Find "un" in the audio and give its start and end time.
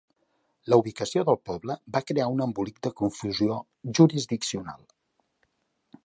2.37-2.41